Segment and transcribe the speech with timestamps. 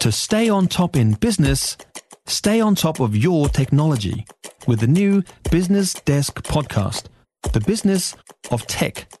[0.00, 1.76] To stay on top in business,
[2.26, 4.24] stay on top of your technology
[4.66, 7.08] with the new Business Desk podcast,
[7.52, 8.16] The Business
[8.50, 9.12] of Tech.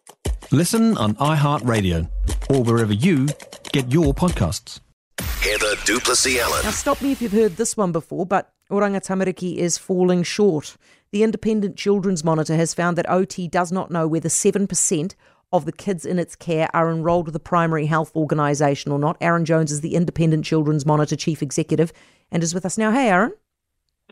[0.50, 2.08] Listen on iHeartRadio
[2.48, 3.28] or wherever you
[3.72, 4.80] get your podcasts.
[5.18, 6.64] Heather du Plessis-Allen.
[6.64, 10.78] Now, stop me if you've heard this one before, but Oranga Tamariki is falling short.
[11.12, 15.14] The Independent Children's Monitor has found that OT does not know whether 7%
[15.52, 19.16] of the kids in its care are enrolled with a primary health organisation or not.
[19.20, 21.92] Arran Jones is the Independent Children's Monitor Chief Executive
[22.30, 22.92] and is with us now.
[22.92, 23.32] Hey, Arran.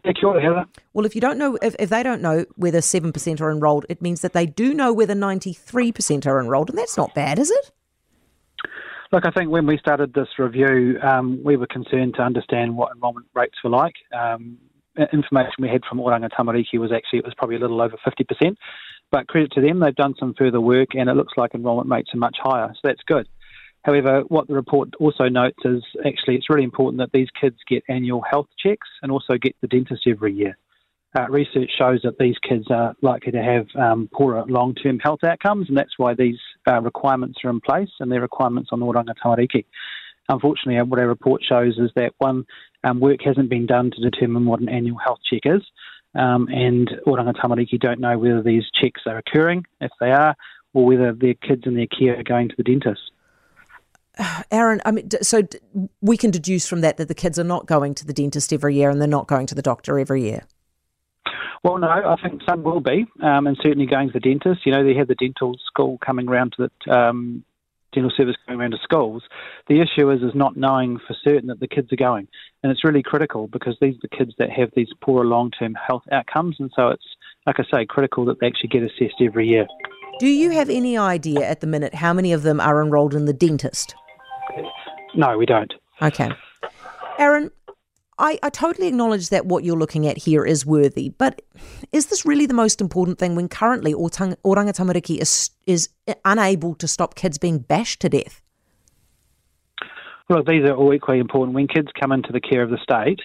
[0.04, 0.64] Thank you, Heather.
[0.92, 4.00] Well, if you don't know, if, if they don't know whether 7% are enrolled, it
[4.00, 7.70] means that they do know whether 93% are enrolled, and that's not bad, is it?
[9.10, 12.94] Look, I think when we started this review, um, we were concerned to understand what
[12.94, 13.94] enrolment rates were like.
[14.12, 14.58] Um,
[15.12, 18.56] information we had from Oranga Tamariki was actually it was probably a little over 50%.
[19.10, 22.10] But credit to them, they've done some further work, and it looks like enrolment rates
[22.14, 23.26] are much higher, so that's good.
[23.82, 27.84] However, what the report also notes is actually it's really important that these kids get
[27.88, 30.58] annual health checks and also get the dentist every year.
[31.18, 35.20] Uh, research shows that these kids are likely to have um, poorer long term health
[35.24, 39.14] outcomes, and that's why these uh, requirements are in place and they're requirements on Oranga
[39.24, 39.64] Tamariki.
[40.28, 42.44] Unfortunately, what our report shows is that one,
[42.84, 45.62] um, work hasn't been done to determine what an annual health check is,
[46.14, 50.34] um, and Oranga Tamariki don't know whether these checks are occurring, if they are,
[50.74, 53.10] or whether their kids and their care are going to the dentist.
[54.50, 55.42] Arran, I mean, so
[56.00, 58.74] we can deduce from that that the kids are not going to the dentist every
[58.74, 60.44] year and they're not going to the doctor every year.
[61.64, 64.64] Well, no, I think some will be, um, and certainly going to the dentist.
[64.64, 67.44] You know, they have the dental school coming around to the um,
[67.98, 69.22] dental service going around to schools.
[69.68, 72.28] The issue is is not knowing for certain that the kids are going,
[72.62, 75.74] and it's really critical because these are the kids that have these poorer long term
[75.74, 77.04] health outcomes, and so it's
[77.46, 79.66] like I say, critical that they actually get assessed every year.
[80.20, 83.24] Do you have any idea at the minute how many of them are enrolled in
[83.24, 83.94] the dentist?
[85.14, 85.72] No, we don't.
[86.02, 86.30] Okay.
[87.18, 87.50] Arran,
[88.18, 91.40] I, I totally acknowledge that what you're looking at here is worthy, but
[91.92, 95.88] is this really the most important thing when currently Oranga Tamariki is, is
[96.24, 98.42] unable to stop kids being bashed to death?
[100.28, 101.54] Well, these are all equally important.
[101.54, 103.20] When kids come into the care of the state,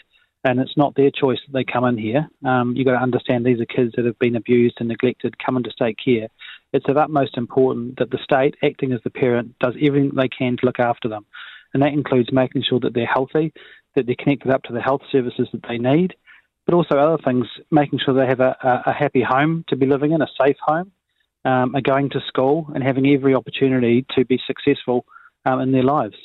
[0.45, 3.45] and it's not their choice that they come in here, um, you've got to understand
[3.45, 6.27] these are kids that have been abused and neglected, come into state care.
[6.71, 10.57] It's of utmost importance that the state, acting as the parent, does everything they can
[10.57, 11.25] to look after them.
[11.73, 13.53] And that includes making sure that they're healthy,
[13.95, 16.15] that they're connected up to the health services that they need,
[16.65, 18.55] but also other things, making sure they have a,
[18.85, 20.91] a happy home to be living in, a safe home,
[21.45, 25.05] um, are going to school, and having every opportunity to be successful
[25.45, 26.15] um, in their lives.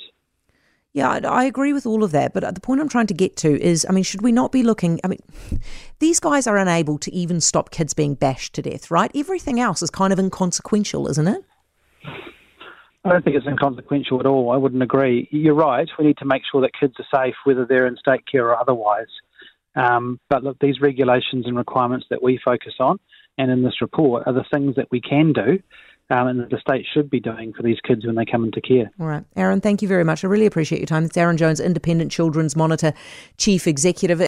[0.93, 2.33] Yeah, I agree with all of that.
[2.33, 4.63] But the point I'm trying to get to is I mean, should we not be
[4.63, 5.01] looking?
[5.05, 5.21] I mean,
[5.99, 9.11] these guys are unable to even stop kids being bashed to death, right?
[9.15, 11.45] Everything else is kind of inconsequential, isn't it?
[13.05, 14.51] I don't think it's inconsequential at all.
[14.51, 15.29] I wouldn't agree.
[15.31, 15.89] You're right.
[15.99, 18.59] We need to make sure that kids are safe, whether they're in state care or
[18.59, 19.07] otherwise.
[19.77, 22.99] Um, but look, these regulations and requirements that we focus on
[23.39, 25.61] and in this report are the things that we can do
[26.11, 28.61] um, and that the state should be doing for these kids when they come into
[28.61, 28.91] care.
[28.99, 29.25] All right.
[29.37, 30.25] Arran, thank you very much.
[30.25, 31.05] I really appreciate your time.
[31.05, 32.93] It's Arran Jones, Independent Children's Monitor
[33.37, 34.28] Chief Executive.